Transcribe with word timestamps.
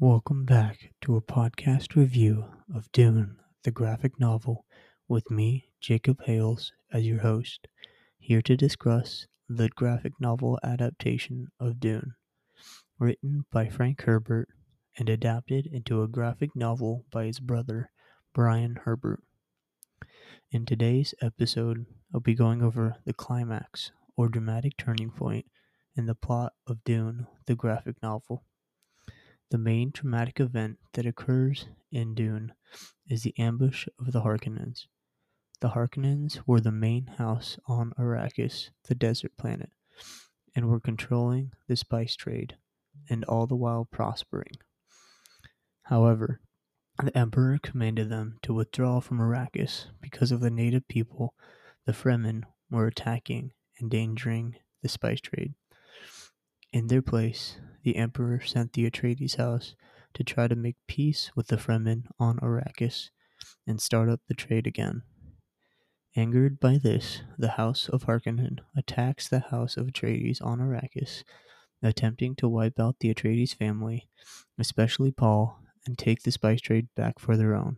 Welcome 0.00 0.44
back 0.44 0.90
to 1.02 1.14
a 1.14 1.22
podcast 1.22 1.94
review 1.94 2.46
of 2.74 2.90
Dune, 2.90 3.36
the 3.62 3.70
graphic 3.70 4.18
novel, 4.18 4.66
with 5.06 5.30
me, 5.30 5.70
Jacob 5.80 6.24
Hales, 6.24 6.72
as 6.92 7.06
your 7.06 7.20
host, 7.20 7.68
here 8.18 8.42
to 8.42 8.56
discuss 8.56 9.28
the 9.48 9.68
graphic 9.68 10.14
novel 10.18 10.58
adaptation 10.64 11.46
of 11.60 11.78
Dune, 11.78 12.14
written 12.98 13.46
by 13.52 13.68
Frank 13.68 14.02
Herbert 14.02 14.48
and 14.98 15.08
adapted 15.08 15.64
into 15.66 16.02
a 16.02 16.08
graphic 16.08 16.56
novel 16.56 17.04
by 17.12 17.26
his 17.26 17.38
brother, 17.38 17.92
Brian 18.34 18.80
Herbert. 18.84 19.22
In 20.50 20.66
today's 20.66 21.14
episode, 21.22 21.86
I'll 22.12 22.18
be 22.18 22.34
going 22.34 22.62
over 22.62 22.96
the 23.04 23.14
climax 23.14 23.92
or 24.16 24.28
dramatic 24.28 24.76
turning 24.76 25.12
point 25.12 25.46
in 25.94 26.06
the 26.06 26.16
plot 26.16 26.52
of 26.66 26.82
Dune, 26.82 27.28
the 27.46 27.54
graphic 27.54 28.02
novel. 28.02 28.44
The 29.50 29.58
main 29.58 29.92
traumatic 29.92 30.40
event 30.40 30.78
that 30.94 31.06
occurs 31.06 31.66
in 31.92 32.14
Dune 32.14 32.54
is 33.08 33.22
the 33.22 33.34
ambush 33.38 33.86
of 33.98 34.12
the 34.12 34.22
Harkonnens. 34.22 34.86
The 35.60 35.70
Harkonnens 35.70 36.40
were 36.46 36.60
the 36.60 36.72
main 36.72 37.06
house 37.18 37.58
on 37.66 37.92
Arrakis, 37.98 38.70
the 38.88 38.94
desert 38.94 39.36
planet, 39.36 39.70
and 40.54 40.68
were 40.68 40.80
controlling 40.80 41.52
the 41.68 41.76
spice 41.76 42.16
trade, 42.16 42.56
and 43.08 43.24
all 43.24 43.46
the 43.46 43.56
while 43.56 43.84
prospering. 43.84 44.56
However, 45.82 46.40
the 47.02 47.16
Emperor 47.16 47.58
commanded 47.62 48.08
them 48.08 48.38
to 48.42 48.54
withdraw 48.54 49.00
from 49.00 49.18
Arrakis 49.18 49.86
because 50.00 50.32
of 50.32 50.40
the 50.40 50.50
native 50.50 50.86
people 50.88 51.34
the 51.86 51.92
Fremen 51.92 52.44
were 52.70 52.86
attacking, 52.86 53.52
and 53.78 53.92
endangering 53.92 54.56
the 54.82 54.88
spice 54.88 55.20
trade. 55.20 55.54
In 56.72 56.86
their 56.86 57.02
place, 57.02 57.58
the 57.84 57.96
Emperor 57.96 58.40
sent 58.40 58.72
the 58.72 58.90
Atreides 58.90 59.36
house 59.36 59.76
to 60.14 60.24
try 60.24 60.48
to 60.48 60.56
make 60.56 60.76
peace 60.88 61.30
with 61.36 61.48
the 61.48 61.56
Fremen 61.56 62.06
on 62.18 62.38
Arrakis 62.38 63.10
and 63.66 63.80
start 63.80 64.08
up 64.08 64.20
the 64.26 64.34
trade 64.34 64.66
again. 64.66 65.02
Angered 66.16 66.58
by 66.58 66.78
this, 66.78 67.22
the 67.36 67.52
House 67.52 67.88
of 67.90 68.04
Harkonnen 68.04 68.60
attacks 68.76 69.28
the 69.28 69.40
House 69.40 69.76
of 69.76 69.88
Atreides 69.88 70.40
on 70.40 70.60
Arrakis, 70.60 71.24
attempting 71.82 72.34
to 72.36 72.48
wipe 72.48 72.80
out 72.80 72.96
the 73.00 73.12
Atreides 73.12 73.54
family, 73.54 74.08
especially 74.58 75.12
Paul, 75.12 75.60
and 75.86 75.98
take 75.98 76.22
the 76.22 76.32
spice 76.32 76.62
trade 76.62 76.88
back 76.96 77.18
for 77.18 77.36
their 77.36 77.54
own. 77.54 77.76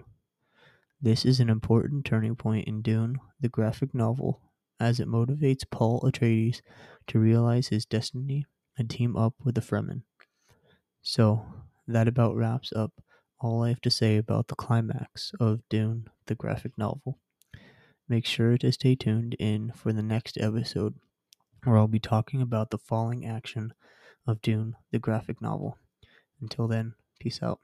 This 1.00 1.24
is 1.24 1.40
an 1.40 1.50
important 1.50 2.04
turning 2.04 2.36
point 2.36 2.68
in 2.68 2.80
Dune, 2.80 3.16
the 3.40 3.48
graphic 3.48 3.92
novel, 3.92 4.40
as 4.78 5.00
it 5.00 5.08
motivates 5.08 5.68
Paul 5.68 6.00
Atreides 6.02 6.60
to 7.08 7.18
realize 7.18 7.68
his 7.68 7.86
destiny 7.86 8.46
and 8.78 8.88
team 8.90 9.16
up 9.16 9.34
with 9.42 9.54
the 9.54 9.60
Fremen. 9.60 10.02
So, 11.02 11.46
that 11.86 12.08
about 12.08 12.34
wraps 12.34 12.72
up 12.74 12.92
all 13.38 13.62
I 13.62 13.68
have 13.68 13.80
to 13.82 13.90
say 13.90 14.16
about 14.16 14.48
the 14.48 14.54
climax 14.54 15.32
of 15.38 15.60
Dune, 15.68 16.08
the 16.26 16.34
graphic 16.34 16.72
novel. 16.78 17.18
Make 18.08 18.24
sure 18.24 18.56
to 18.58 18.72
stay 18.72 18.94
tuned 18.94 19.34
in 19.38 19.72
for 19.72 19.92
the 19.92 20.02
next 20.02 20.38
episode, 20.38 20.94
where 21.64 21.76
I'll 21.76 21.88
be 21.88 21.98
talking 21.98 22.40
about 22.40 22.70
the 22.70 22.78
falling 22.78 23.26
action 23.26 23.74
of 24.26 24.40
Dune, 24.40 24.76
the 24.90 24.98
graphic 24.98 25.42
novel. 25.42 25.78
Until 26.40 26.68
then, 26.68 26.94
peace 27.20 27.40
out. 27.42 27.60